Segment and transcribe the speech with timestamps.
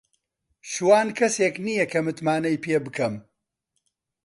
[0.71, 3.15] شوان کەسێک نییە کە متمانەی پێ بکەم.